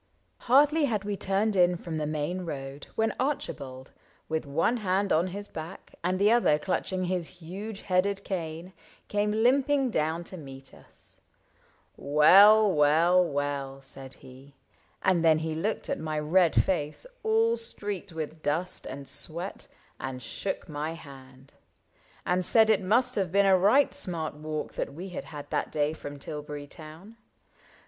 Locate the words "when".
2.95-3.13